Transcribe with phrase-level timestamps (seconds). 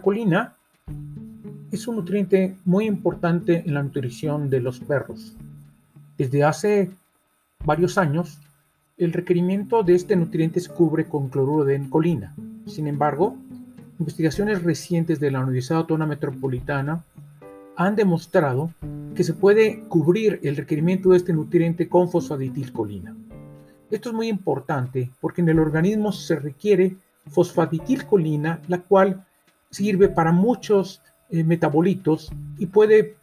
[0.00, 0.54] colina
[1.72, 5.34] es un nutriente muy importante en la nutrición de los perros.
[6.16, 6.90] Desde hace
[7.64, 8.38] varios años,
[8.98, 12.34] el requerimiento de este nutriente se cubre con cloruro de colina.
[12.66, 13.36] Sin embargo,
[13.98, 17.02] investigaciones recientes de la Universidad Autónoma Metropolitana
[17.76, 18.70] han demostrado
[19.14, 23.14] que se puede cubrir el requerimiento de este nutriente con fosfaditilcolina.
[23.90, 26.96] Esto es muy importante porque en el organismo se requiere
[27.28, 29.24] fosfaditilcolina, la cual
[29.70, 33.16] sirve para muchos eh, metabolitos y puede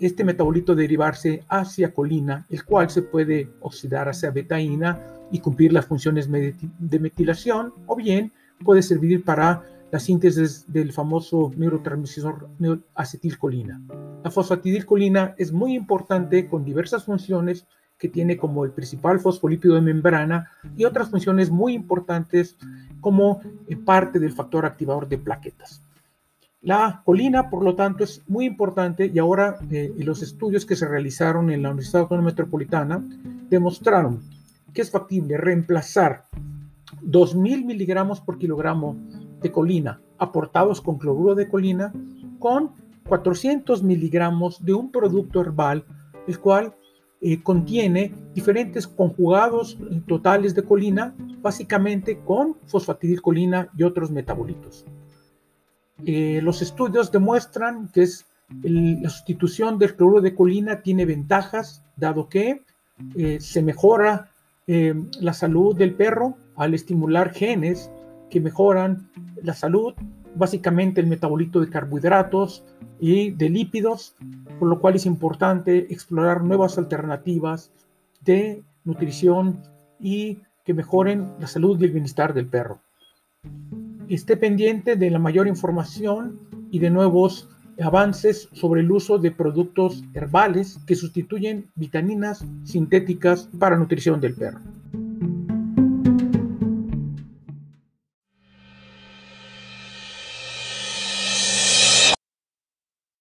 [0.00, 5.00] este metabolito derivarse hacia colina, el cual se puede oxidar hacia betaína
[5.30, 8.32] y cumplir las funciones de metilación, o bien
[8.64, 12.48] puede servir para la síntesis del famoso neurotransmisor
[12.94, 13.80] acetilcolina.
[14.22, 17.66] La fosfatidilcolina es muy importante con diversas funciones
[17.98, 22.56] que tiene como el principal fosfolípido de membrana y otras funciones muy importantes
[23.08, 25.82] como eh, parte del factor activador de plaquetas.
[26.60, 30.86] La colina, por lo tanto, es muy importante y ahora eh, los estudios que se
[30.86, 33.02] realizaron en la Universidad Autónoma Metropolitana
[33.48, 34.20] demostraron
[34.74, 36.24] que es factible reemplazar
[37.02, 38.94] 2.000 miligramos por kilogramo
[39.40, 41.90] de colina aportados con cloruro de colina
[42.38, 42.72] con
[43.08, 45.86] 400 miligramos de un producto herbal,
[46.26, 46.74] el cual
[47.20, 54.84] eh, contiene diferentes conjugados eh, totales de colina, básicamente con fosfatidilcolina y otros metabolitos.
[56.04, 58.26] Eh, los estudios demuestran que es
[58.62, 62.62] la sustitución del cloruro de colina tiene ventajas, dado que
[63.40, 64.30] se mejora
[64.66, 67.90] la salud del perro al estimular genes
[68.30, 69.10] que mejoran
[69.42, 69.94] la salud,
[70.34, 72.64] básicamente el metabolito de carbohidratos
[73.00, 74.14] y de lípidos,
[74.58, 77.70] por lo cual es importante explorar nuevas alternativas
[78.24, 79.62] de nutrición
[80.00, 82.80] y que mejoren la salud y el bienestar del perro.
[84.08, 86.38] Esté pendiente de la mayor información
[86.70, 87.48] y de nuevos
[87.80, 94.60] avances sobre el uso de productos herbales que sustituyen vitaminas sintéticas para nutrición del perro.